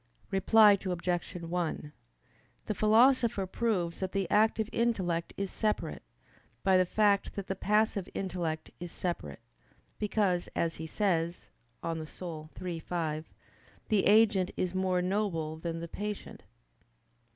Reply 0.31 0.79
Obj. 0.83 1.33
1: 1.35 1.93
The 2.65 2.73
Philosopher 2.73 3.45
proves 3.45 3.99
that 3.99 4.13
the 4.13 4.27
active 4.31 4.67
intellect 4.71 5.31
is 5.37 5.51
separate, 5.51 6.01
by 6.63 6.75
the 6.75 6.87
fact 6.87 7.35
that 7.35 7.45
the 7.45 7.55
passive 7.55 8.09
intellect 8.15 8.71
is 8.79 8.91
separate: 8.91 9.41
because, 9.99 10.49
as 10.55 10.77
he 10.77 10.87
says 10.87 11.49
(De 11.83 11.87
Anima 11.89 12.07
iii, 12.63 12.79
5), 12.79 13.31
"the 13.89 14.07
agent 14.07 14.49
is 14.57 14.73
more 14.73 15.03
noble 15.03 15.57
than 15.57 15.81
the 15.81 15.87
patient." 15.87 16.45